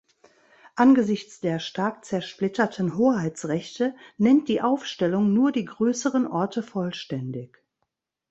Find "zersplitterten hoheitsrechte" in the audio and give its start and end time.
2.05-3.93